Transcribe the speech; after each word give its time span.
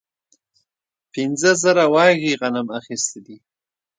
پنځه 1.13 1.51
زره 1.63 1.85
وږي 1.93 2.33
غنم 2.41 2.67
اخیستي 2.79 3.19
دي. 3.25 3.37